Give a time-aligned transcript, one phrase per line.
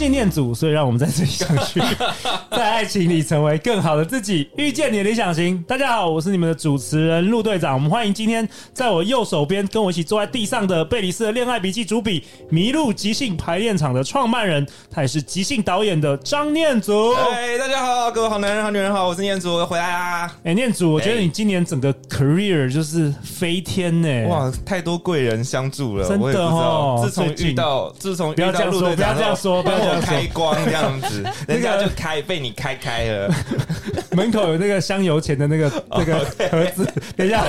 [0.00, 1.78] 信念组，所以让我们在这里相聚，
[2.50, 5.62] 在爱情里成为更好的自己，遇见你的理想型。
[5.64, 7.74] 大家好，我是你们的主持人陆队长。
[7.74, 17.12] 我们欢迎今天在我右手边跟我一起坐在地上的贝里斯的恋爱笔记主笔，麋鹿即兴排练场的创办人，他也是即兴导演的张念祖。
[17.12, 20.34] 哎，大家好，各位好男人好女人好，我是念祖，我回来啦。
[20.44, 26.98] 哎，念祖，我觉得你今年整个 career 就是飞天呢，哇，太多贵人相助了，真的哦。
[27.04, 29.89] 自从遇到，自从不要这样说，不要这样说，不要。
[30.00, 33.34] 开光这样子， 人家就开被你开开了。
[34.12, 36.18] 门口有那个香油钱的那个那个
[36.50, 37.44] 盒子， 等一下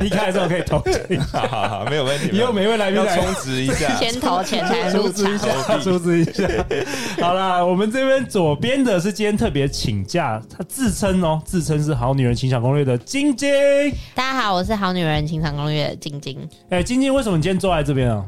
[0.00, 1.20] 离开的时候可以投钱。
[1.20, 2.30] 好好好，没有问题。
[2.32, 6.48] 以后每位来宾来充值一下，先投钱才入场，一下，充值一下。
[7.20, 13.50] 好啦，我们这边左边的是今天特别请假，他自称哦，自称是好女人情场攻略的晶晶。
[14.14, 16.48] 大家好，我是好女人情场攻略的晶晶。
[16.70, 18.24] 哎，晶晶，为什么你今天坐在这边啊？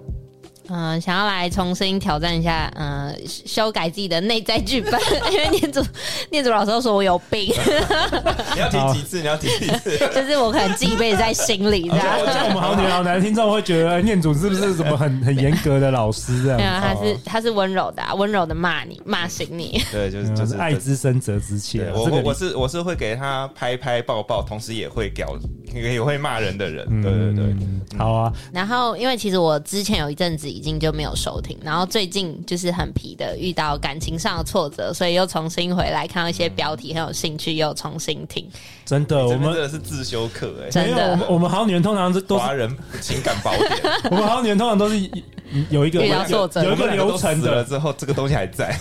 [0.69, 4.93] 嗯、呃，想要来重新挑战一下，嗯、呃，修改自己的内在剧本，
[5.33, 5.81] 因为念祖
[6.31, 7.53] 念祖老师都说我有病。
[8.55, 9.21] 你要提几次？
[9.21, 9.97] 你要提几次？
[10.15, 12.07] 就是我可能记一辈子在心里这样。
[12.27, 16.59] 像我们好女好男听众会觉得念祖是不是什么很很严格的老师这样？
[16.59, 19.81] 没有，他是他是温柔的、啊，温柔的骂你，骂醒你。
[19.93, 21.91] 对，就是就是爱之深责之切。
[21.95, 25.29] 我我我是我是会给他拍拍抱抱，同时也会屌，
[25.73, 26.85] 也会骂人的人。
[27.03, 28.33] 对对对，嗯、好啊。
[28.53, 30.56] 然后因为其实我之前有一阵子。
[30.57, 38.49] 已经就没有收听，然后最近就是很皮的遇到感情上的挫折，所以又重新回来看到一些标题很有兴趣，又重新听。
[38.85, 43.71] 真的，我们真的是自修课哎，真的，我们我们好女人通常是都是华人情感宝典，
[44.11, 44.97] 我们好女人通常都是
[45.71, 48.77] 有一个遇到挫折，有一个流程的，之后这个东西还在。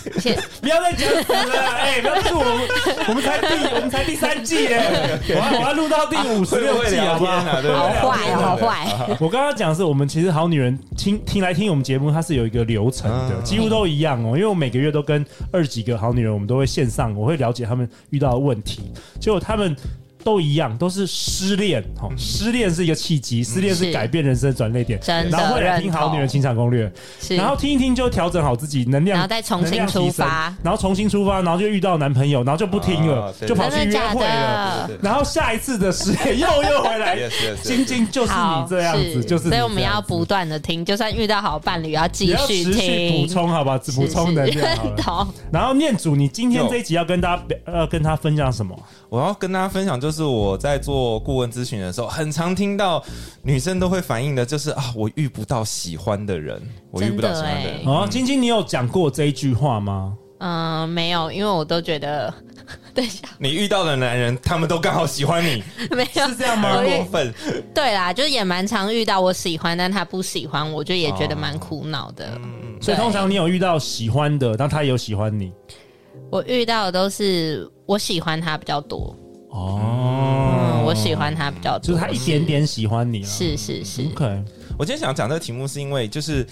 [0.62, 2.68] 不要再讲了，哎，不要说我们，
[3.10, 7.40] 我们才第我们才第三季耶， 我要我要录到第五十六季好不好？
[7.42, 8.88] 好坏，好坏。
[9.20, 11.70] 我刚刚讲的是，我们其实好女人听听来听。
[11.70, 14.36] 我们节目它是有一个流程的，几乎都一样哦。
[14.36, 19.76] 因为我每个月都跟二十几个好女人，我们都会线上，我会了解他们遇到的问题，结果他们。
[20.26, 21.84] 都一样，都是失恋。
[22.02, 25.00] 哈，失恋是一个契机，失恋是改变人生的转捩点。
[25.00, 26.92] 真的，然后会来听好女人情场攻略，
[27.30, 34.90] 然后听一听就调整好自己能量，然后再重新出发，然后重新出发，然后就遇到男朋友，然后就不听了，就跑去约会了。
[35.00, 37.16] 然后下一次的失恋又又回来。
[37.62, 39.50] 晶晶就是你这样子，就是。
[39.50, 44.76] 所以我们要不断的听，就算遇到好伴侣，要继续听，补充好吧，补充能量。
[45.54, 48.76] 然后念祖，你今天这一集要跟大家要跟他分享什么？
[49.10, 53.04] 我要跟大家分享，就是我在做顾问咨询的时候，很常听到
[53.44, 56.62] 女生都会反映的，就是啊，我遇不到喜欢的人，
[56.92, 57.82] 我遇不到喜欢的人。
[57.86, 60.18] 哦、欸，晶晶，你有讲过这一句话吗？
[60.40, 62.32] 嗯，没有，因为我都觉得，
[62.94, 65.64] 等一下，你遇到的男人，他们都刚好喜欢你，
[65.96, 66.84] 没有是这样吗？
[66.84, 67.34] 过分。
[67.74, 72.26] 对啦，就是也蛮常遇到我喜欢，但他不喜欢，我就也觉得蛮苦恼的。
[72.26, 75.54] 哦嗯、所以通常你有遇到喜欢的，但他也有喜欢你。
[76.30, 79.16] 我遇到的都是我喜欢他比较多
[79.50, 83.26] 哦、嗯，我喜欢他比较多，就是他一点点喜欢你了。
[83.26, 84.44] 是是是，OK。
[84.78, 86.46] 我今天想讲这个题目，是因为就是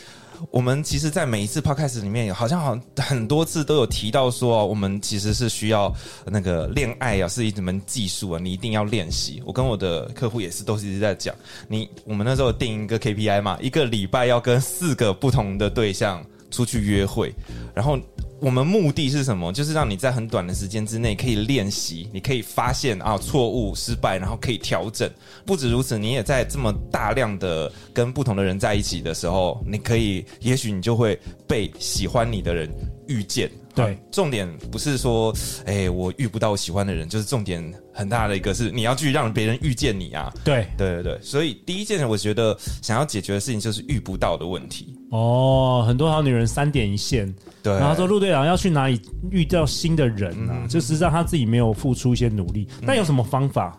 [0.49, 5.93] 我们其实，在每一次 Podcast 里面，好像好像很多次都有提到说，我们其实是需要
[6.25, 9.43] 那个恋爱啊，是一门技术啊，你一定要练习。
[9.45, 11.35] 我跟我的客户也是都是一直在讲，
[11.67, 17.33] 你我们那时候定一个 KPI 嘛，一个礼拜要跟四个不同的对象出去约会，
[17.75, 17.99] 然后。
[18.43, 19.53] 我们目的是什么？
[19.53, 25.09] 就是让你在很短的时间之内可以练习，你可以发现啊错误、失败，然后可以调整。
[25.45, 31.17] 不止如此，你也在这么大量的跟不同的人在一起的时候，你可以，也许你就会
[31.47, 32.69] 被喜欢你的人
[33.07, 33.49] 遇见。
[33.73, 35.33] 对，重点不是说，
[35.65, 37.63] 哎，我遇不到我喜欢的人，就是重点
[37.93, 40.29] 很大的一个是你要去让别人遇见你啊。
[40.43, 41.21] 对，对对对。
[41.21, 44.93] 所以第一件我觉得想要解决的事情就是遇不到的问题。
[45.11, 49.01] 哦，很多好女人三点一线，对，然后说陆队长要去哪里
[49.31, 52.67] 遇到新的人啊，嗯就是让他自己没有付出一些努力。
[52.85, 53.75] 但有什么方法？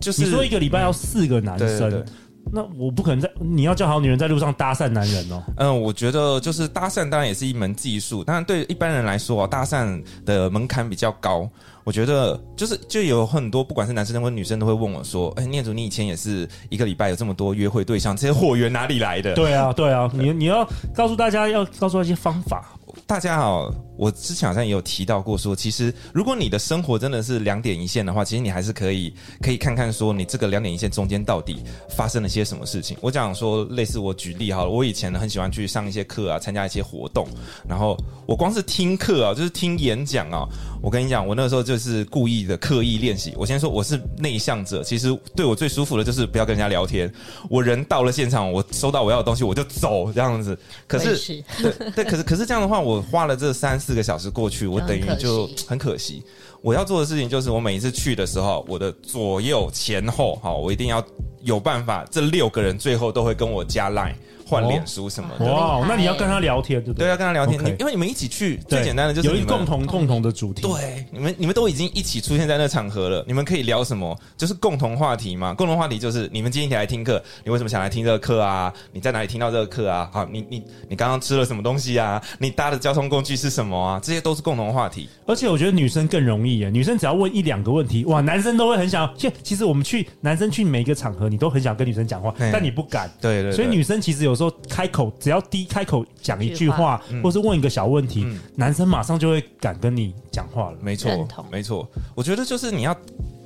[0.00, 2.04] 就是你说一个礼拜要四个男生，对对对
[2.52, 5.42] 那我不可能在你要叫好女人在路上搭讪男人哦。
[5.56, 11.48] 嗯，我觉得就是搭讪当然也是一门技术，当然对一般人来说啊，搭讪的门槛比较高。
[11.84, 22.74] 我觉得就是就有很多不管是男生或女生都会问我说：“哎、欸，念祖，你以前也是一个礼拜有这么多约会对象，这些货源哪里来的？”对啊，对啊，你你要告诉大家，要告诉一些方法。
[23.06, 29.12] 大家好，我之前好像也有提到过说，其实如果你的生活真的是两点一线的话，其实你还是可以
[29.42, 32.96] 可以看看说，你这个两点一线中间到底发生了些什么事情。
[33.02, 37.28] 我讲说，类似我举例哈，我以前呢很喜欢去上一些课啊，参加一些活动，
[37.68, 37.94] 然后
[38.26, 40.48] 我光是听课啊，就是听演讲啊，
[40.82, 43.34] 我跟你讲，我那个时候就是故意的刻意练习。
[43.36, 47.12] 我先说我是内向者，其实对我最舒服的就是不要跟人家聊天，
[47.50, 50.58] 我人到了现场，我收到我要的东西我就走这样子。
[50.88, 56.22] 可是，是 对对，可是可是这样的话，我花了这三四个小时过去，我等于就很可惜。
[56.60, 61.04] 我要做的事情就是，我每一次去的时候，我的左右前后，哈，我一定要
[61.42, 64.14] 有办法，这六个人最后都会跟我加 line。
[64.46, 67.06] 换脸书什么的哇，那你要跟他聊天，对不对？
[67.06, 67.60] 对，要跟他聊天。
[67.60, 70.62] Okay 因为你们一起去，最简单的就是有一个共同共同的主题。
[70.62, 74.16] 对，你们你们都已经一起出现在那场合了，你们可以聊什么？
[74.36, 75.54] 就是共同话题嘛。
[75.54, 78.72] 共同话题就是你们今天一起来听课，你为什么想来听这个课啊？
[78.92, 80.08] 你在哪里听到这个课啊？
[80.12, 82.22] 好，你你你刚刚吃了什么东西啊？
[82.38, 84.00] 你搭的交通工具是什么啊？
[84.02, 85.08] 这些都是共同话题。
[85.26, 89.12] 而且我觉得女生更容易耶，女生只要问一两个问题，哇，男生都会很想。
[89.16, 93.10] 其其实我们去男生去每一个场合，你都很想跟女生讲话，但你不敢。
[93.20, 93.52] 对，对对。
[93.52, 95.12] 所以女生其实有时候开口。
[95.20, 100.76] 只要第一开口讲一句话，或是问一个小问题，嗯、男生马上就会敢跟你讲话了。
[100.80, 101.88] 没错，没错。
[102.14, 102.96] 我觉得就是你要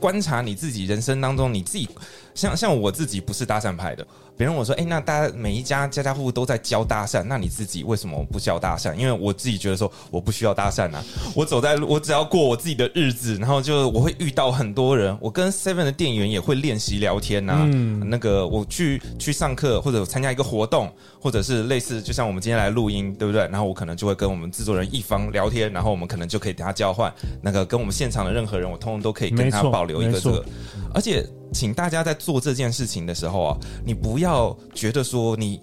[0.00, 1.88] 观察你自己人生当中，你自己
[2.38, 4.06] 像像我自己不是搭讪派的。
[4.37, 8.94] 别人我说，哎、欸，那大家每一家家家户户都在教搭讪，那你自己为什么不教搭讪？
[8.94, 11.05] 因为我自己觉得说，我不需要搭讪啊，
[11.35, 17.69] 我走在路，我只要过我自己的日子，然后就我会遇到很多人，我跟 Seven 的店员也会练习聊天呐、啊。
[17.73, 20.88] 嗯，那个我去去上课或者参加一个活动，
[21.20, 23.43] 或者是类似，就像我们今天来录音，对不对？
[23.49, 27.12] 然后我可能就会跟我们制作人一方聊天，然后我们可能就可以等他交换
[27.43, 30.44] 那个跟我们现场的任何人，我通通都可以跟他保留一个这个，
[30.94, 31.26] 而且。
[31.53, 35.61] 请大家在做这件事情的时候啊，你不要觉得说你。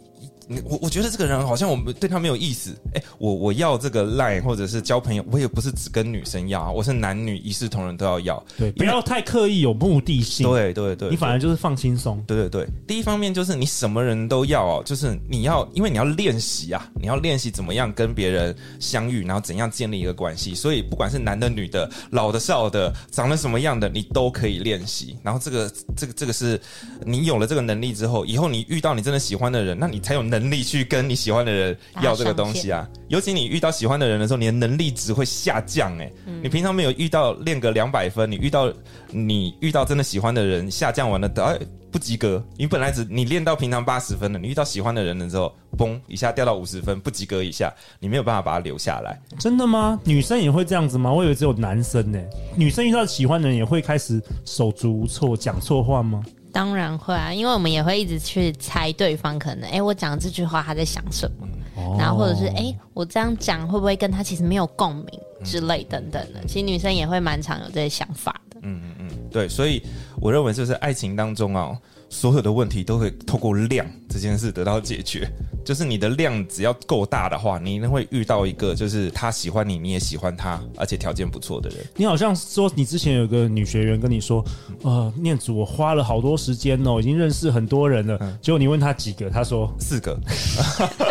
[0.65, 2.71] 我我觉得这个人好像我们对他没有意思。
[2.93, 8.45] 哎，我我要这个 line 或者是交朋友，我也不是只跟女生要，我是男女一视同仁都要要。
[8.57, 10.47] 对，不要太刻意有目的性。
[10.47, 12.23] 对对对，你反而就是放轻松。
[12.27, 20.53] 对对对，第一方面就是你什么人都要哦，就是你要，因为你要练习啊，你要练习怎么样跟别人相遇，然后怎样建立一个关系。
[20.53, 25.17] 所以不管是男的、女的、老的、少的、长得什么样的，你都可以练习。
[25.23, 26.61] 然后这个这个这个是
[27.03, 30.34] 你有了这个能力之后，以后你遇到你真的喜欢的人，那你才有能。
[30.39, 36.11] 能力去跟你喜欢的人要这个东西啊，尤其你遇到喜欢的人的时候，你的能力值会下降哎。
[36.41, 38.71] 你平常没有遇到练个两百分，你遇到
[39.11, 41.57] 你遇到真的喜欢的人下降完了，哎
[41.91, 42.43] 不及格。
[42.57, 49.17] 你本来只你练到平常八十分的，你遇到喜欢的人的时候，嘣一下掉到五十分，不及格一下，你没有办法把它留下来。
[49.39, 49.97] 真的吗？
[50.03, 51.13] 女生也会这样子吗？
[51.13, 52.19] 我以为只有男生呢。
[52.57, 56.21] 女生遇到喜欢的人也会开始手足无措，讲错话吗？
[56.55, 65.07] 当然会啊，因为我们也会一直去猜对方可能，哎，我讲这句话他在想什么，哦、然后或者是哎，我这样讲会不会跟他其实没有共鸣
[65.43, 66.41] 之类等等的。
[66.47, 68.57] 其实女生也会蛮常有这些想法的。
[68.61, 69.83] 嗯嗯嗯，对，所以
[70.21, 71.77] 我认为就是爱情当中啊。
[72.15, 75.29] 所有的问题都会透过量这件事得到解决，
[75.65, 81.79] 就是你的量只要够大的话，你一定会遇到一个就是他喜欢你，你也喜欢他，而且条件不错的人。
[81.97, 84.41] 你好像说你之前有个女学员跟你说，
[84.83, 88.17] 呃，念祖，我花了好多时间哦，已经认识很多人了。
[88.21, 90.17] 嗯、结果你问他几个，他说四个，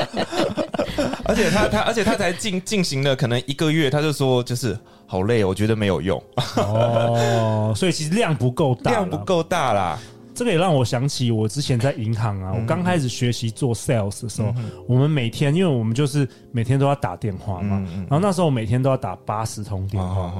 [1.26, 6.20] 而且他他而且他才进进行了可能一个月，他就说就是好累，我觉得没有用。
[6.56, 9.98] 哦，所以其实量不够大， 量不够大啦。
[10.34, 14.52] 这个也让我想起我之前在银行啊，我刚开始学习做 sales 的时候，
[14.88, 20.34] 我们每天，因为我们就是每天都要打电话嘛，然后那时候我每天都要打八十通电话，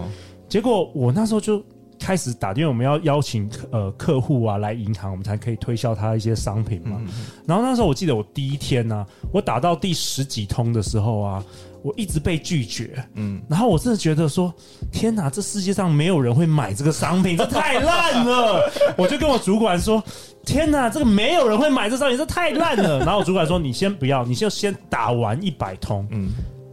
[0.48, 1.62] 结果我那时候就
[1.98, 7.00] 开始打，因为我们要邀请呃客户啊来银行，我们才可以推销他一些商品嘛。
[7.46, 11.44] 然后那时候我记得我第一天呢，我打到第十几通的时候啊。
[11.84, 14.50] 我一直被拒绝，嗯，然后我真的觉得说，
[14.90, 18.72] 天哪，这世界上没有人会买这个商品，这太烂了。
[18.96, 20.02] 我就跟我主管说，
[20.46, 23.00] 天哪，这个没有人会买这商品，这太烂了。
[23.00, 26.30] 然后我主管说，你先不要，你就先打完一百通，嗯。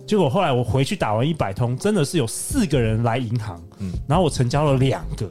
[0.07, 5.29] 结果后来我回去打完一百通，真的是有四个人来银行，嗯，然后我成交了两个。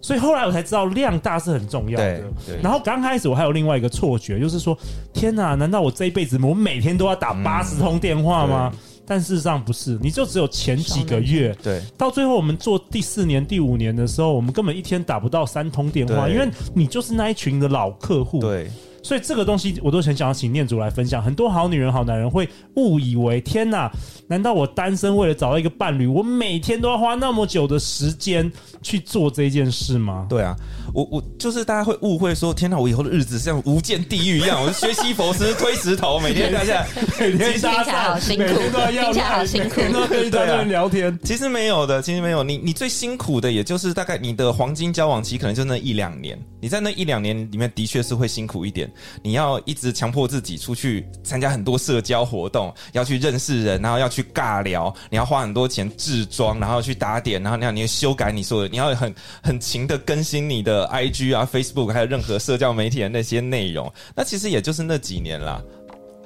[0.00, 2.22] 所以后来我才知道量大是很重要的。
[2.62, 4.74] 然后刚开始我还有另外一个错觉，就是说，
[5.12, 8.72] 天哪，难道我这一辈子我每天都要打八十通电话吗？
[8.72, 8.78] 嗯
[9.10, 11.52] 但事实上不是，你就只有前几个月。
[11.60, 18.38] 对，到最后我们做第四年、第五年的时候，我们根本一天打不到三通电话，因为你就是那一群的老客户。
[18.38, 18.70] 对。
[19.02, 21.22] 所以这个东西我都很想要请念祖来分享。
[21.22, 23.90] 很多好女人、好男人会误以为：天哪，
[24.28, 28.50] 难道我单身为了找到一个伴侣，我每天都要花那么久的时间
[28.82, 30.26] 去做这件事吗？
[30.28, 30.54] 对啊，
[30.94, 36.84] 我我就是大家会误会说：天哪，我以后的日子像无间地狱一样，我是学习佛师推石头，每天 大家
[37.18, 41.18] 每天听起来好辛苦，每天都要要听起来好辛苦，每天都要跟一堆人聊天。
[41.24, 42.42] 其实没有的，其实没有。
[42.42, 46.38] 你你最辛苦的，也就是大概你的黄金交往期，可能就那一两年。
[46.60, 48.89] 你在那一两年里面，的确是会辛苦一点。
[49.22, 63.92] 你要一直强迫自己出去参加很多社交活动，要去认识人，然后要去尬聊，你要花很多钱制装，然后去打点，然后你要你要修改你说的，你要很很勤的更新你的 IG 啊、Facebook，还有任何社交媒体的那些内容。
[64.14, 65.62] 那其实也就是那几年啦。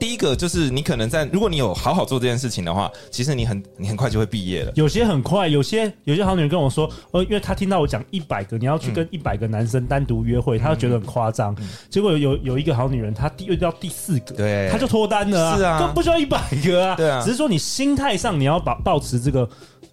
[0.05, 4.71] 第一个就是你可能在，如果你有好好做这件事情的话，其实你很你很快就会毕业了。
[4.75, 11.57] 有些很快，有些有些好女人跟我说，呃，因为她听到我讲一百个，你要去跟一百个男生单独约会，她、嗯、就觉得很夸张。
[11.59, 19.49] 嗯、结果有有一个好女人，她第遇到第四个，对，她就脱单了啊，是啊，都不需要一百个啊，对啊，只是说你心态上你要保保持这个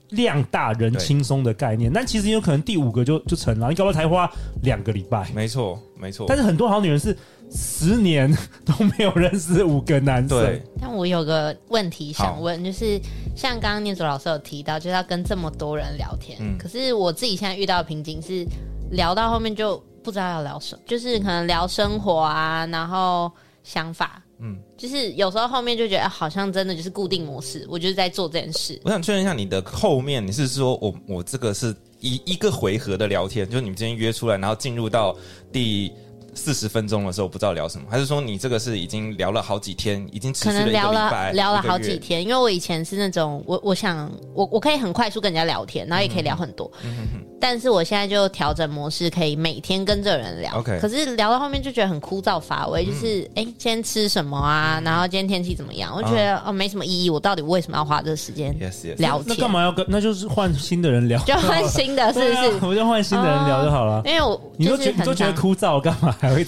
[0.09, 4.29] 量大人轻松的概念，但其实有可能第五个就就成了，你搞不好才花
[4.63, 6.25] 两个礼拜，没错没错。
[6.27, 7.15] 但是很多好女人是。
[7.53, 8.33] 十年
[8.65, 10.39] 都没有认识五个男生。
[10.39, 12.99] 对，但我有个问题想问，就是
[13.35, 16.37] 像刚刚念祖老师有提到，就是要跟这么多人聊天。
[16.39, 18.45] 嗯，可是我自己现在遇到的瓶颈是，
[18.91, 23.29] 聊到后面就不知道要聊什么，就是可能聊生活啊，然后
[23.63, 28.79] 想法，嗯，就是有时候后面就觉得好像真的就是固定模式，我就是在做这件事。
[28.85, 35.13] 我想确认一下你的后面，你是说我我这个是一一个回合的聊天，就是你们今天约出来，然后进入到
[35.51, 35.91] 第。
[36.33, 42.21] 四十分钟的时候不知道聊什么，还是说你这个是已经聊了好几天，已经持续了一个礼拜，可能聊了聊了好几天？
[42.21, 46.69] 因为我以前是那种我我想我我可以很快速跟人家聊天，然后也可以聊很多。
[46.83, 47.27] 嗯哼哼。
[47.43, 50.59] 但是我现在就调整模式，可以每天跟这个人聊。
[50.59, 50.77] OK。
[50.79, 54.79] 可是聊到后面就觉得很枯燥乏味，就是哎、嗯，今天吃什么啊？
[54.85, 55.91] 然后今天天气怎么样？
[55.95, 57.09] 我觉得哦没什么意义。
[57.09, 59.23] 我到底为什么要花这个时间聊天？yes, yes.
[59.25, 59.83] 那干嘛要跟？
[59.89, 62.31] 那就是换新的人聊，就换新的，是不是？
[62.31, 63.95] 啊、我就换新的人聊就好了。
[63.95, 66.45] 哦、因为我你都觉你都觉得枯燥，干嘛还会？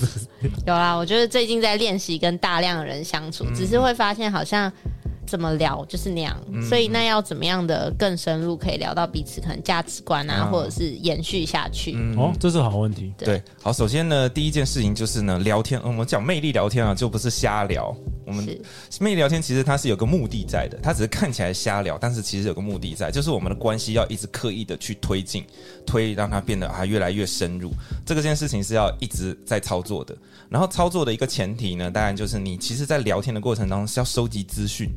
[0.67, 4.71] 有啦，我觉得最近在练习跟大量的人相处，嗯、只是会发现好像
[5.33, 11.95] 怎么聊就是那样，嗯、所以那要怎么样的更深入，可以聊到彼此可能价值观啊，嗯、或者是延续下去。
[11.97, 13.11] 嗯、哦，这是好问题。
[13.17, 17.91] 对，对，好，首先呢，第一件事情就是呢，聊天，我们讲魅力聊天啊，就不是瞎聊。
[18.27, 18.45] 我们
[19.01, 25.43] 魅力聊天其实它是有个目的在的，它只是看起来瞎聊，但是其实有个目的在，就是我们的关系要一直刻意的去推进，
[25.83, 27.71] 推让它变得啊越来越深入。
[28.05, 30.15] 这个件事情是要一直在操作的。
[30.47, 34.87] 然后操作的一个前提呢，当然就是你其实，在聊天的过程当中是要收集资讯。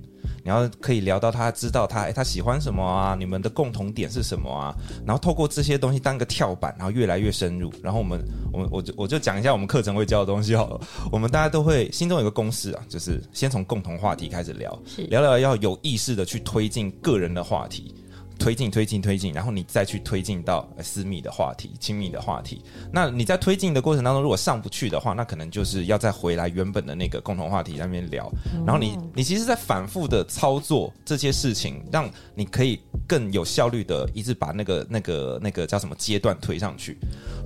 [0.47, 3.17] 你要可以聊到他，知道他，诶，他喜欢什么啊？
[3.19, 4.73] 你们的共同点是什么啊？
[5.05, 7.73] 然后透过这些东西当个跳板，然后越来越深入。
[7.83, 8.21] 然后我们，
[8.53, 10.81] 我们，我就我就讲一下我们课程会教的东西好了。
[11.11, 17.93] 我们大家都会心中有个公式啊，就是先从共同话题开始聊，聊聊要有意识的去推进个人的话题。
[18.39, 22.63] 推进推进推进，然后你再去推进到私密的话题、亲密的话题。
[22.93, 28.31] 那你在推进的过程当中，如果上不去的话，那可能就是要再回来原本的那个共同话题那边聊。
[28.67, 36.97] 然后你你其实，在反复的操作这些事情，让你可以更有效率的一直把那个那个那个叫什么阶段推上去。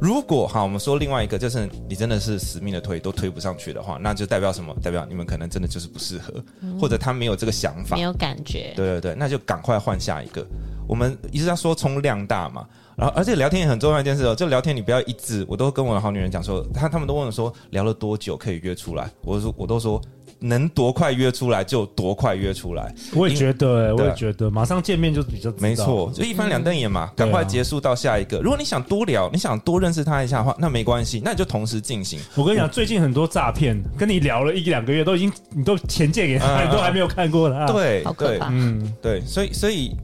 [0.01, 4.75] 如果哈，我们说另外一个，就是你真的是死命的推都推不上去的话，那就代表什么？
[4.83, 6.43] 代表你们可能真的就是不适合，
[6.81, 8.73] 或者他没有这个想法，没有感觉。
[8.75, 10.47] 对对对，那就赶快换下一个。
[10.91, 12.67] 我们一直在说冲量大嘛，
[12.97, 15.47] 然后而且聊天也很重要一件事哦，就聊天你不要一直。
[15.49, 20.03] 我都跟我的好女人讲说，他他们都问我说聊了多久可以约出来，我说我都说
[20.41, 22.93] 能多快约出来就多快约出来。
[23.15, 28.39] 我也觉得、欸，我也觉得马上见面就比较没错，就一翻两瞪眼嘛，赶、嗯、快结束到下一个。
[28.39, 32.19] 啊、如果你想多聊，你想多认识他一下的话，那没关系，那你就同时进行。
[32.35, 37.67] 我跟你讲，最近很多诈骗跟你聊了一两个月，都已经你都钱借给他，啊、你都还没有看过他。
[37.67, 38.49] 对，好可怕。
[38.51, 39.95] 嗯，对，所以所以。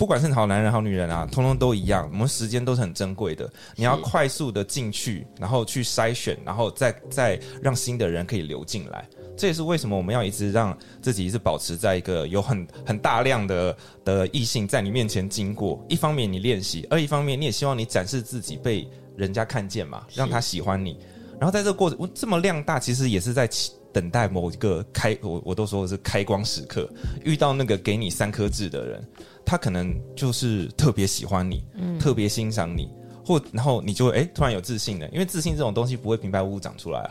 [0.00, 2.08] 不管是好男人好女人啊，通通都一样。
[2.10, 9.06] 我们时间都是很珍贵的，你要快速的进去，然后去筛选，然后再再让新的人可以流进来。
[9.36, 15.84] 这也是为什么我们要一直让自己一直保持在一个有很很大量的的异性在你面前经过。
[15.86, 18.88] 一方面你练习，而一方面你也希望你展示自己被
[19.18, 20.98] 人家看见嘛，让他喜欢你。
[21.38, 23.46] 然后在这个过程这么量大，其实也是在
[23.92, 26.88] 等待某一个开，我我都说的是开光时刻，
[27.24, 29.04] 遇到那个给你三颗痣的人。
[29.44, 32.88] 他可能就是特别喜欢你，嗯，特别欣赏你，
[33.24, 37.10] 或然后你就会哎、欸、突然有自信了，因为自信这种东西不会平白无故长出来啊。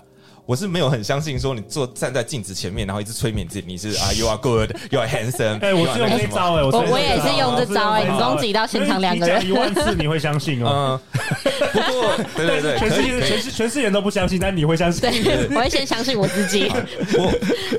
[0.50, 5.60] 我是没有很相信说你坐站在镜子前面，然后一直催眠自己，你是啊，you are good，you are handsome。
[5.60, 11.00] 哎，我是用这招哎，我我也是用这招哎，你攻击到现场两个人一万次，你会相信哦。
[11.14, 11.22] 嗯，
[11.72, 15.02] 不过对对对，全世界全世全世界人都不相信，但你会相信。
[15.02, 16.68] 对，我会先相信我自己。
[17.16, 17.32] 我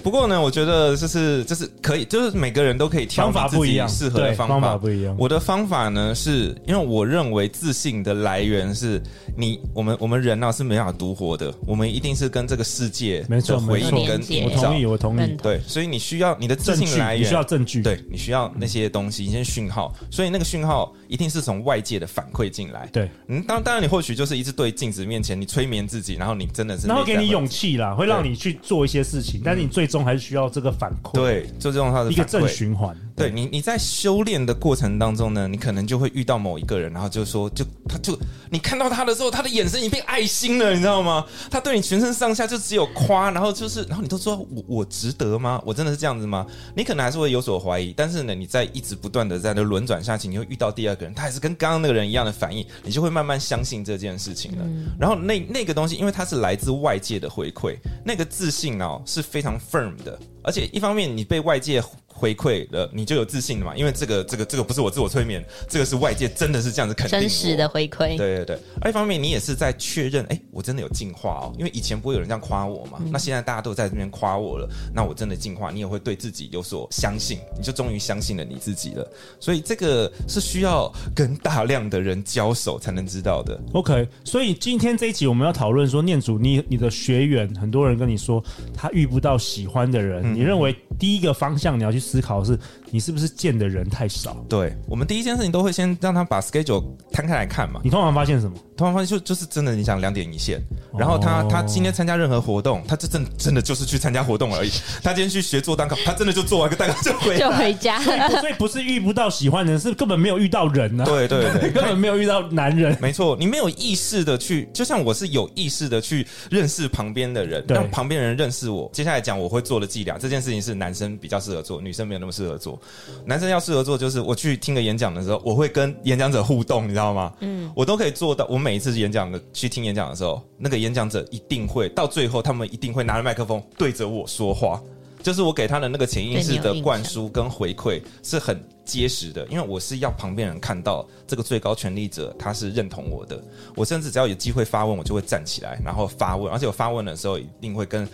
[0.04, 5.12] 不过呢，我觉得就是就是可以，就是每个人都可以挑法不一样适合的方法，方法不一样。
[5.18, 9.02] 我的方法呢，是因为我认为自信的来源是
[9.36, 13.26] 你我们我们人呢是没办法独活的，我们一定是跟这个世界。
[13.28, 15.36] 的回应跟我同意，我同意。
[15.42, 19.94] 对，所以你需要你的自信来源，你需要证据，对你需要那些东西，一些讯号。
[20.10, 22.88] 所以那个讯号一定是从外界的反馈进来。
[22.92, 31.14] 对，嗯，当当然你或许就是一直对镜子面前，你催眠自己，然后你真的是，然后给你勇气啦，会让你去做一些事情，但是你最终还是需要这个反馈。
[31.14, 32.96] 对，就这种它的一个正循环。
[33.20, 38.18] 对你，你在修炼的过程当中呢，你可能就会遇到某一个人，然后就说，就他就
[38.50, 41.26] 你看到他的时候，他的眼神已经变爱心了，你知道吗？
[41.50, 45.60] 他对你全身上下就只有夸，然后就是，然后你都说我我值得吗？
[45.66, 46.46] 我真的是这样子吗？
[46.74, 54.64] 你可能还是会有所怀疑，但是呢，你在一直不断的在那轮转下去，你会遇到第二个人，他还是跟刚刚那个人一样的反应，你就会慢慢相信这件事情了。
[54.98, 61.82] 然后那那个东西，因为它是来自外界的回馈，那个自信哦是非常 firm 的，而且一方面你被外界。
[62.20, 63.74] 回馈了，你就有自信了嘛？
[63.74, 67.18] 因为这个、这个、这个不是我自我催眠，这个是外界真的是这样子肯定。
[67.18, 68.14] 真实的回馈。
[68.18, 71.54] 对对对，而一方面你也是在确认，哎、欸，我真的有进化哦。
[71.58, 79.10] 因为以前不会有人这样夸我嘛，嗯、那现在大家都在这边夸我了，那我真的进化，你也会对自己有所相信，你就终于相信了你自己了。
[79.40, 83.58] 所以这个是需要跟大量的人交手才能知道的。
[83.72, 88.44] OK，所以今天这一集我们要讨论说，念祖，你你的学员很多人跟你说
[88.76, 92.56] 他遇不到喜欢的人，嗯、你认为第一个方向你要去思考的是。
[92.92, 94.44] 你是不是见的人太少？
[94.48, 97.80] 对，我们第一件事情都会先让他把 schedule 摊开来看嘛。
[97.84, 98.56] 你通常发现什么？
[98.80, 100.58] 通常发现就就是真的，你想两点一线。
[100.98, 104.70] 然后他、哦、他今天参加任何活动，他这真真的就是去参加活动而已。
[105.02, 108.00] 他今天去学做蛋糕，他真的就做完个蛋糕就回就回家。
[108.00, 111.06] 所以，所以不是遇不到喜欢的人，是根本没有遇到人呢、啊。
[111.06, 112.96] 对对对， 根本没有遇到男人。
[113.00, 118.90] 没错，你没有意识的去，就像我是有意识的去认识旁边的人，让旁边人认识我。
[118.92, 122.76] 接下来讲我会做的伎俩，这件事情是男生比较适合做，女生没有那么适合做。
[123.24, 123.60] 男生要。
[123.60, 127.30] 适合做就是我去听个演讲的时候，我会跟演讲者互动，你知道吗？
[127.40, 128.46] 嗯，我都可以做到。
[128.48, 134.82] 我每一次演讲的去听演讲的时候，那个演讲者一定会到最后，他们一定会拿着麦克风对着我说话，
[135.22, 143.42] 就是我给他的那个潜意识的灌输跟回馈是很结实的，因为我是要旁边人看到这个最高权力者他是认同我的。
[143.74, 148.08] 我甚至只要有机会发问，我就会站起来然后发问，而且我发问的时候一定会跟。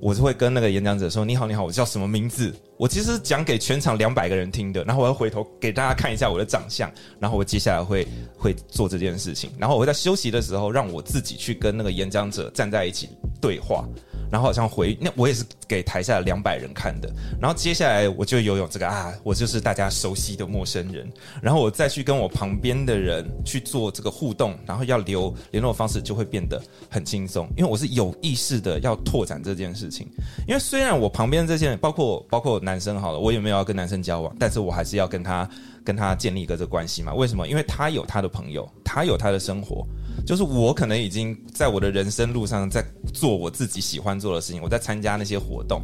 [0.00, 13.10] 我就会跟那个演讲者说：“你好，你好，我叫什么名字？”我其实讲给全场两百个人听的，然后我要回头给大家看一下我的长相，然后我接下来会会做这件事情，然后我会在休息的时候让我自己去跟那个演讲者站在一起
[13.40, 13.84] 对话。
[14.30, 21.10] 然后好像回那我也是给台下两百人看的，然后接下来我就游泳这个啊，我就是大家熟悉的陌生人，
[21.42, 30.06] 然后我再去跟我旁边的人去做这个互动，然后要留联络方式就会变得很轻松，因为我是有意识的要拓展这件事情，
[30.46, 35.48] 因为虽然我旁边这些人，包括包括男生好了，我也没有要跟男生交往，但是我还是要跟他
[35.84, 37.12] 跟他建立一个这个关系嘛？
[37.14, 37.48] 为什么？
[37.48, 39.86] 因为他有他的朋友，他有他的生活。
[40.26, 45.82] 就是我可能已经在我的人生路上，在做我自己喜欢做的事情，我在参加那些活动，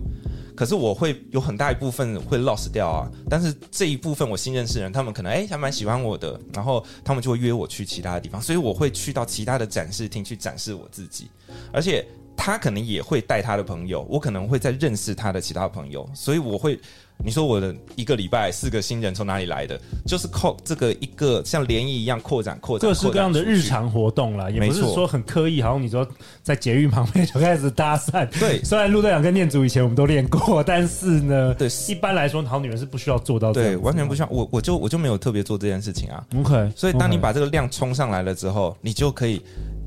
[0.55, 3.11] 可是我会有很大一部分会 lost 掉啊。
[3.31, 11.31] 但是这一部分我新认识的人，他们可能诶还蛮喜欢我的，然后他们就会约我去其他的地方，所以我会去到其他的展示厅去展示我自己，
[11.73, 16.79] 而且他可能也会带他的朋友，我可能会再认识他的其他朋友，所以我会。
[17.25, 19.81] 你说我的一个礼拜四个新人从哪里来的？
[20.07, 25.61] 就是靠这个一个像联谊一样扩展、扩展、各式各样的日常活动啦，也不是说很刻意。
[25.61, 26.07] 好像你说
[26.43, 28.63] 在捷运旁边就开始搭讪，对。
[28.63, 34.29] 虽然陆队长跟念祖以前我们都练过，但是呢，对，一般来说好女人是不需要做到这样，对，完全不需要。
[34.31, 36.25] 我我就我就没有特别做这件事情啊。
[36.37, 39.43] OK，所以当你把这个量冲上来了之后，你就可以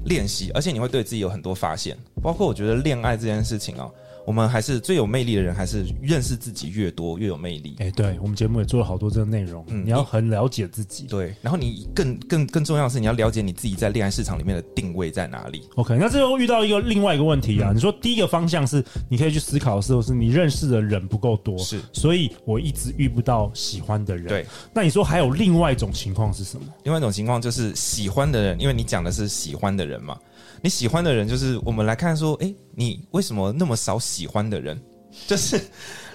[0.05, 1.95] 练习，而且你会对自己有很多发现。
[2.21, 3.89] 包括我觉得恋爱这件事情哦。
[4.29, 7.75] 我们还是最有魅力的人，还是认识自己越多越有魅力。
[7.79, 9.65] 哎、欸，对，我们节目也做了好多这个内容。
[9.69, 11.07] 嗯，你要很了解自己。
[11.07, 15.63] 对，然后你更更更重要的是，你要了解你自己在恋爱市场里面的定位在哪里。
[15.77, 17.71] OK，那这又遇到一个另外一个问题啊。
[17.71, 24.27] 嗯、你说第一个方向是你可以去思考的时候，是你认识的人不够多，是，所以我一直遇不到喜欢的人。
[24.27, 26.67] 对，那你说还有另外一种情况是什么？
[26.83, 30.15] 另外一种情况就是喜欢的人，因为你讲的是喜欢的人嘛。
[30.61, 34.79] 你喜欢的人就是我们来看说，哎，你为什么那么少喜欢的人？
[35.27, 35.59] 就是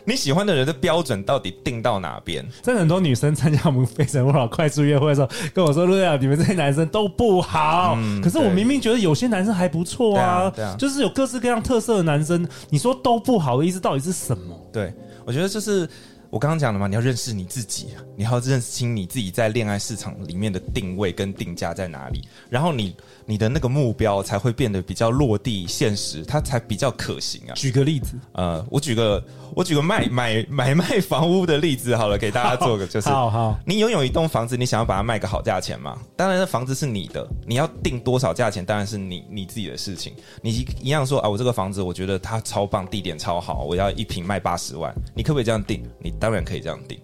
[0.05, 2.47] 你喜欢的人的标准到底定到哪边？
[2.63, 7.95] 真的很多女生参加我们非诚勿扰快速约会的时候，跟我说：“陆亚，你们这些男生都不好。
[7.99, 14.57] 嗯”可是我明明觉得有些男生还不错啊，啊，对啊，就是有各式各样特色的男生，你说都不好的意思到底是什么？
[14.73, 15.89] 对，我觉得就是。
[16.31, 27.55] 我刚刚讲的嘛，你要认识你自己，你要认清你自己在恋爱市场里面的定位跟定价在哪里，然后你你的那个目标才会变得比较落地现实，它才比较可行啊。
[27.55, 29.23] 举个例子，呃，我举个
[29.55, 35.97] 我举个卖买买卖房屋的例子好了，给大家做个就是，好好，你拥有一栋房子，你想要把它卖个好价钱嘛？
[36.17, 40.15] 当然，那房子是你的，你要定多少价钱，当然是你你自己的事情。
[40.43, 45.83] 你一样说啊，我这个房子我觉得它超棒，地点超好，我要一平卖八十万，你可不可以这样定？
[46.01, 46.15] 你。
[46.21, 46.99] 当然可以这样定，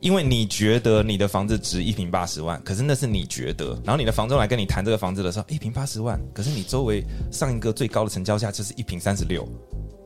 [0.00, 3.70] 因为你觉得你的房子值一平八十万，可是那是你觉得。
[3.84, 9.46] 然后你的房东来跟你谈这个房子的时候，一平八十万，可是你周围上一个最高的成交价就是一平三十六，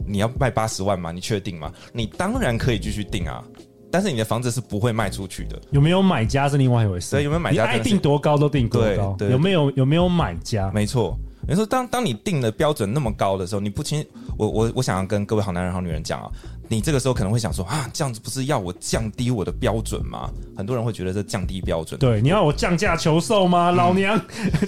[0.07, 1.13] 你要卖八十万吗？
[1.13, 1.71] 你确定吗？
[1.93, 3.45] 你当然可以继续定啊，
[3.91, 5.61] 但是你的房子是不会卖出去的。
[5.73, 7.11] 有没有买家是另外一回事。
[7.11, 7.65] 对，有没有买家？
[7.65, 9.15] 你爱定多高都定多高。
[9.19, 10.71] 对，对，有没有有没有买家？
[10.73, 11.15] 没错。
[11.47, 14.03] 你说当当你定的标准那么高的时候，你不清
[14.39, 16.31] 我我我想要跟各位好男人好女人讲啊。
[16.73, 20.31] 你这个时候可能会想说啊，这样子不是要我降低我的标准吗？
[20.57, 22.01] 很多人会觉得这降低标准。
[22.01, 23.69] 对，你要我降价求售吗？
[23.69, 24.19] 嗯、老娘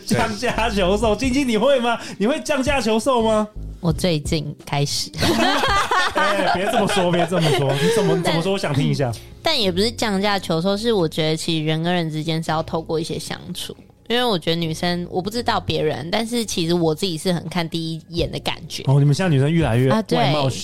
[0.05, 1.99] 降价求售，晶晶你会吗？
[2.19, 3.49] 你会降价求售吗？
[3.81, 5.11] 我最近开始。
[6.15, 8.53] 哎，别这么说，别这么说，你怎么怎么说？
[8.53, 9.11] 我想听一下。
[9.43, 13.75] 但也不是降价求售，是我觉得其实人跟人之间是要透过一些相处。
[14.09, 18.83] 因为我觉得女生，我不知道别人，但是其实我自己是很看第一眼的感觉。
[18.87, 20.19] 哦，你们现在女生越来越啊，对。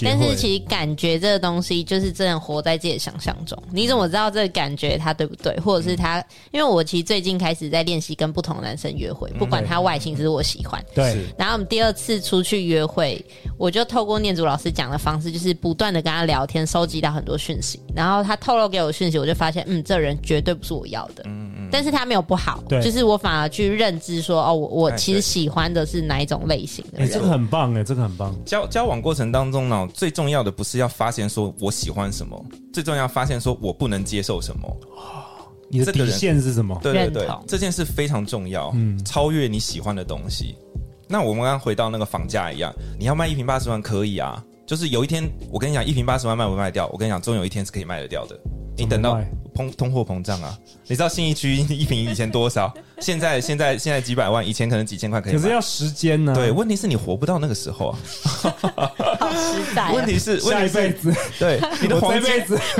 [0.05, 3.57] 但是其实感觉这个东西就是真的活在自己的想象中。
[3.72, 5.59] 你怎么知道这个感觉它对不对？
[5.61, 6.22] 或者是他？
[6.50, 10.83] 因为我其实最近开始在练习跟不同的男生约会，不管他外形是我喜欢。
[10.94, 11.24] 对。
[11.38, 13.24] 然后我们第二次出去约会，
[13.57, 17.81] 我就透过念祖老师讲的方式，就是不断的跟他聊天，收集到很多讯息。
[17.94, 21.22] 然后他透露给我讯息，我就发现，嗯，这人绝对不是我要的。
[21.26, 21.68] 嗯嗯。
[21.72, 24.21] 但是他没有不好，对，就是我反而去认知。
[24.21, 26.99] 说哦，我我其实喜欢的是哪一种类型的？
[26.99, 28.35] 哎、欸，这个很棒哎，这个很棒。
[28.45, 34.77] 交交往过程当中呢，最重要的不是要发现说我喜欢什么，最重要发现说我不能接受什么。
[35.69, 36.79] 你的底线是什么？
[36.83, 38.73] 对对对，这件事非常重要。
[38.75, 40.57] 嗯，超越你喜欢的东西。
[41.09, 46.88] 那我们刚刚回到那个房价一样，你要卖一瓶八十万可以啊，就是有一天我跟你讲一瓶八十万卖不卖掉？
[46.93, 48.38] 我跟你讲，终有一天是可以卖得掉的。
[48.81, 49.21] 你等到
[49.55, 52.73] 通通货膨胀啊，你知道信义区一平以前多少？
[53.01, 55.33] 现在现在现在几百万，以前可能几千块可以。
[55.33, 56.35] 可是要时间呢、啊？
[56.35, 57.99] 对，问题是你活不到那个时候啊。
[59.19, 59.93] 好实在、啊。
[59.93, 62.31] 问题是下一辈子，对你的黄金，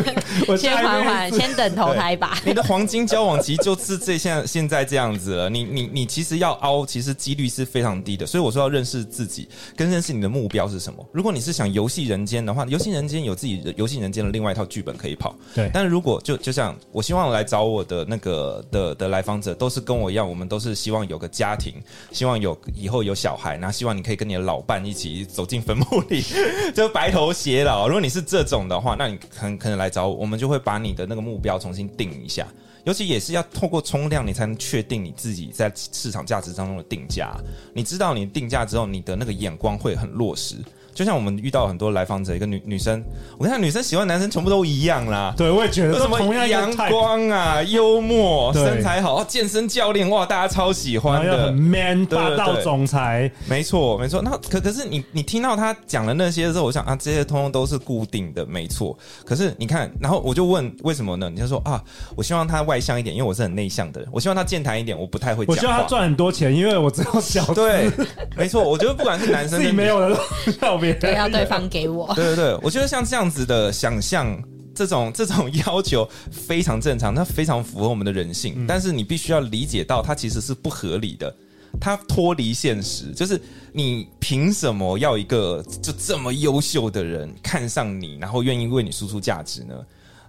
[0.47, 2.39] 我先缓缓，先等投胎吧。
[2.45, 5.49] 你的黄金交往期就是这现现在这样子了。
[5.49, 8.27] 你你你其实要凹，其实几率是非常低的。
[8.27, 11.05] 所以我说要认识自己，跟认识你的目标是什么。
[11.13, 15.35] 如果你是想游戏人间的话，游戏人间有自己的游戏人间的另外一套剧本可以跑。
[15.55, 15.71] 对。
[15.73, 20.90] 但是如果就就像我希望来找我的那个的的来访者，都是跟我一样，我们都是希。
[20.90, 21.74] 望有个家庭，
[22.11, 26.20] 希望有以后有小孩，然后希望你可以跟你的老伴一起走进坟墓里，
[26.74, 27.87] 就白头偕老。
[27.87, 32.44] 如果你是这种的话，那你很可能来找我，我们就会把你的那个目标重新定一下。
[32.83, 37.37] 尤其也是要透过冲量，你才能确定你自己在市场价值当中的定价。
[37.72, 40.57] 你知道你定价之后，你的那个眼光会很落实。
[40.94, 43.03] 就像我们遇到很多来访者，一个女女生，
[43.38, 45.33] 我跟你讲，女生喜欢男生全部都一样啦。
[45.37, 53.31] 对，我也觉得什么阳光啊、幽默、身材好、健身教练，哇，大家超喜欢的，很 man 霸道总裁。
[53.48, 54.20] 没错，没错。
[54.22, 58.96] 那可可是你你听到他讲的那些的时候，我想啊，这些通通都是固定的，没错。
[59.24, 61.31] 可是你看，然后我就问为什么呢？
[61.31, 61.83] 你就说啊，
[62.16, 64.09] 我希望他外向一点，因为我是很内向的人。
[64.12, 65.55] 我希望他健谈一点，我不太会讲。
[65.55, 67.44] 我希望他赚很多钱，因为我只有小。
[67.55, 67.90] 对，
[68.37, 68.62] 没错。
[68.62, 70.16] 我觉得不管是男生， 自己没有的
[71.01, 72.12] 对，要对方给我。
[72.16, 74.43] 对对对，我觉得像这样子的想象，
[74.75, 78.55] 这种 这种要求非常正常，它非常符合我们的人性。
[78.57, 81.35] 嗯、但是你必须要理解到，它其实是不合理的，
[81.81, 83.12] 它脱离现实。
[83.12, 83.40] 就是
[83.73, 89.75] 你凭什么要一个就这么优秀的人看上你，然后愿意为你输出价值呢？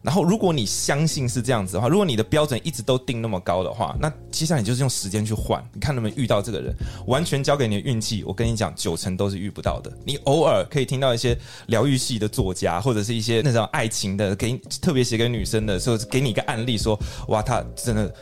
[0.02, 8.24] 然后，如果你相信是这样子的话，如果你的标准一直都定那么高的话，那接下来你就是用时间去换，你看能不能遇到这个人，完全交给你的运气。
[8.24, 9.92] 我跟你讲，九成都是遇不到的。
[10.04, 11.38] 你偶尔可以听到一些
[11.68, 18.14] 疗愈系的作家，或者是一些那种爱情的，给特别写给女生的时候，给你一个案例说，哇，他真的。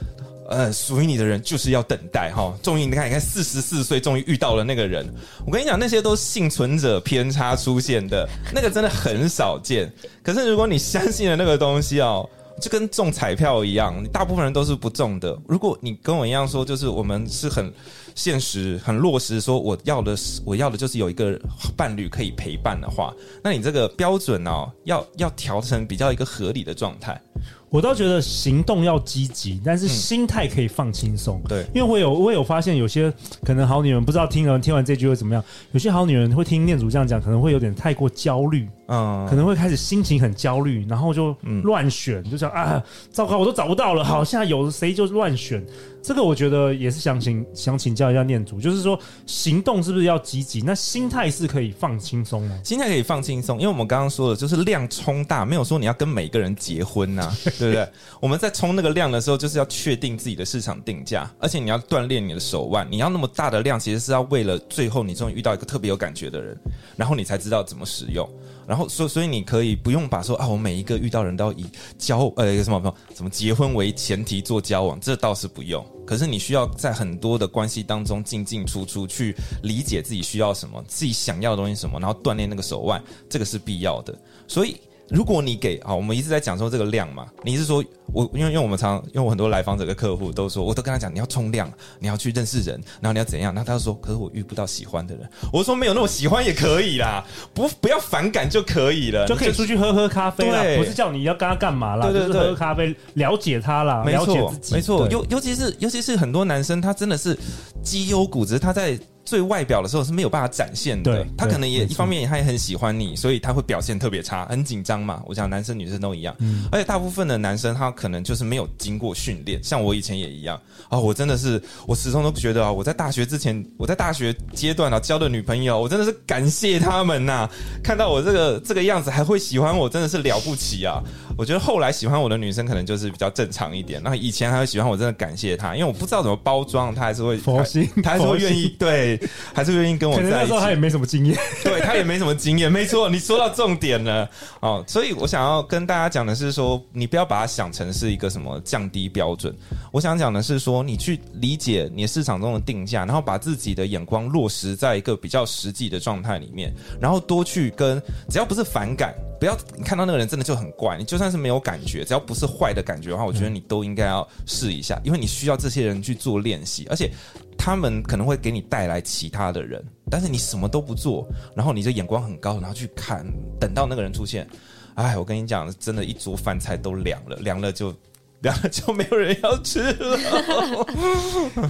[0.50, 2.52] 呃，属于你的人就是要等待哈。
[2.62, 5.08] 终于，你看，你看，四十四岁终于遇到了那个人。
[5.46, 9.92] 我跟你讲，那些都是幸存者偏差出现的，那个真的很少见。
[10.24, 12.28] 可是，如果你相信了那个东西哦，
[12.60, 15.38] 就跟中彩票一样，你大部分人都是不中的。
[15.48, 17.72] 如果你跟我一样说，就是我们是很
[18.16, 21.40] 现实、很落实，说我要的是我要的就是有一个
[21.78, 27.22] 伴侣可以陪伴的话，那你这个标准哦，要要调成比较一个合理的状态。
[27.70, 31.40] 我倒觉得行动要积极，但是心态可以放轻松。
[31.46, 31.48] 嗯。
[31.50, 35.44] 对，因为我有我有发现，有些可能好女人不知道听了听完这句会怎么样。
[35.72, 45.64] 有些好女人会听念祖这样讲，可能会有点太过焦虑，嗯，可能会开始心情很焦虑，然后就乱选，就想啊，糟糕，我都找不到了，好，现在有谁就乱选。
[46.02, 50.62] 这个我觉得也是想请想请教一下念祖，就是说行动是不是要积极？
[50.62, 52.58] 那心态是可以放轻松吗？
[52.64, 57.88] 心态可以放轻松，因为我们刚刚说的就是量冲大，没有说你要跟每个人结婚呐、对不对？
[58.20, 62.88] 我们在冲那个量的时候，就是要确定自己的市场定价，而且你要锻炼你的手腕。
[62.90, 66.58] 你要那么大的量，其实是要为了最后你终于遇到一个特别有感觉的人，
[66.96, 68.30] 然后你才知道怎么使用。
[68.68, 71.66] 然后所所以你可以不用把说啊，我每一个遇到人都要以
[71.98, 75.84] 交呃一个什么什么结婚为前提做交往，这倒是不用。
[76.06, 84.16] 可是你需要在很多的关系当中进进出出，去理解自己需要什么，自己想要的东西什么，然后锻炼那个手腕，这个是必要的。
[84.48, 84.78] 所以。
[85.10, 95.30] 如果你给啊，我们一直在讲说这个量嘛，你是说我因为因为我们常因为我很多来访者的客户都说，我都跟他讲你要冲量，你要去认识人，然后你要怎样，然后他就说，可是我遇不到喜欢的人。
[95.52, 107.38] 我说没有那么喜欢也可以啦，不不要反感就可以了，就可以出去喝喝咖啡啦，不是叫你要跟他干嘛啦，对对对，就是喝喝咖啡了解他啦，没错，了解自己，没错，尤尤其是尤其是很多男生他真的是
[107.84, 108.98] 绩优股，只是他在。
[109.30, 115.22] 最外表的时候是没有办法展现的，他可能也一方面他也很喜欢你，所以他会表现特别差，很紧张嘛。
[115.28, 121.02] 我想男生女生都一样，嗯，而且大部分的男生他可能就是没有经过训练，像我以前也一样啊，哦。
[121.02, 127.52] 我真的是，我始终都觉得啊，我在大学之前，我在大学阶段啊交的女朋友，我真的是感谢他们呐，啊。
[127.84, 131.04] 看到我这个这个样子还会喜欢我，真的是了不起啊。
[131.38, 139.19] 我觉得后来喜欢我的女生可能就是比较正常一点，那以前还会喜欢我，真的感谢她，因为我不知道怎么包装，她还是会佛心，她还是会愿意对。
[139.54, 140.32] 还是愿意跟我在一起。
[140.32, 142.72] 那时候他也没什么经验， 对他也没什么经验。
[142.72, 144.30] 没错，你说到重点了
[144.60, 144.84] 哦。
[144.88, 149.56] 所以我想要跟大家讲的是说，你不要把它想成是一个什么降低标准。
[149.92, 167.12] 我想讲的是说，你去理解你市场中的定价，然后把自己的眼光落实在一个比较实际的状态里面，然后多去跟，只要不是反感，不要你看到那个人真的就很怪，你就算是没有感觉，只要不是坏的感觉的话，我觉得你都应该要试一下，因为你需要这些人去做练习，而且。
[167.60, 173.26] 他们可能会给你带来其他的人，但是你什么都不做，然后你就眼光很高，然后去看，
[173.60, 174.48] 等到那个人出现，
[174.96, 177.94] 哎，我跟你讲，真的，一桌饭菜都凉了，凉了就。
[178.42, 180.18] 然后就没有人要吃了。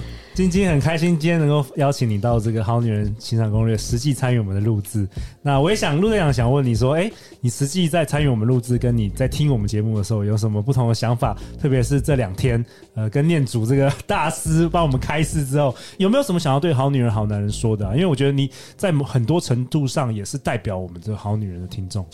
[0.32, 5.06] 晶晶很开心，今天能够邀请你到这个《好女人情场攻略》实际参与我们的录制。
[5.42, 11.36] 那我也想陆队长想问你说，哎，你实际在参与我们录制，跟你在听我们节目的时候，有什么不同的想法？
[11.60, 17.92] 特别是这两天，呃，跟念祖这个大师帮我们开示之后，有没有什么想要对好女人、好男人说的啊？
[17.92, 22.06] 因为我觉得你在很多程度上也是代表我们这个好女人的听众。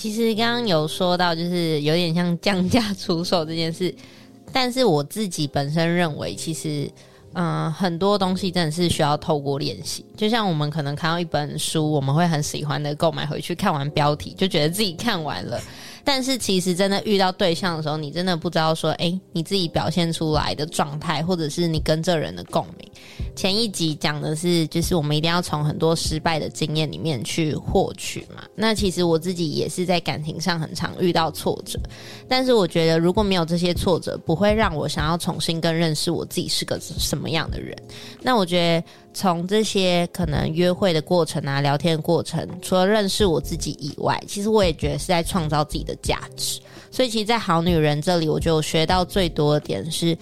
[0.00, 3.94] 其实刚刚有说到，就是有点像降价出售这件事，
[4.50, 6.90] 但是我自己本身认为，其实，
[7.34, 10.02] 嗯、很多东西真的是需要透过练习。
[10.16, 15.60] 就像我们可能看到一本书，我们会很喜欢的购买回去，看完标题就觉得自己看完了。
[16.04, 22.90] 但是其实真的遇到对象的时候，你真的不知道说，诶，你自己表现出来的状态，或者是你跟这人的共鸣。
[23.36, 28.42] 前一集讲的是，就是我们一定要从很多失败的经验里面去获取嘛。
[28.54, 31.78] 那其实我自己也是在感情上很常遇到挫折，
[32.28, 37.76] 但是我觉得如果没有这些挫折，不会让我想要重新更认识我自己是个什么样的人。
[38.22, 38.86] 那我觉得。
[39.12, 46.60] 从这些可能约会的过程啊，聊天的过程，除了认识我自己以外，其实我也觉得是在创造自己的价值。
[46.90, 50.16] 所以，其实，在好女人这里，我就学到最多的点是，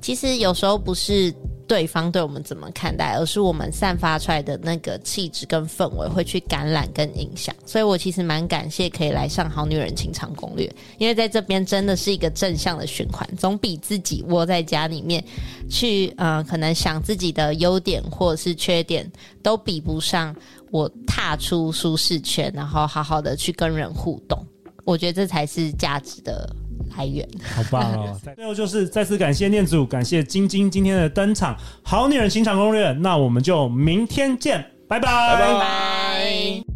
[0.00, 1.34] 其实有时候不是。
[1.72, 7.54] 对方对我们怎么看待，而是我们散发出来的那个气质跟氛围会去感染跟影响。
[7.64, 10.66] 所以我其实蛮感谢可以来上《好女人情场攻略》，
[10.98, 15.24] 因为在这边真的是一个正向的循环，总比自己窝在家里面
[15.70, 19.10] 去呃，可能想自己的优点或者是缺点，
[19.42, 20.36] 都比不上
[20.70, 24.46] 我踏出舒适圈，然后好好的去跟人互动。
[24.84, 26.54] 我觉得这才是价值的。
[26.90, 28.20] 太远，好棒哦！
[28.36, 35.06] 最后就是再次感谢念祖，感谢晶晶今天的登场，《好女人情场攻略》，那我们就明天见，拜拜，
[35.36, 36.71] 拜拜。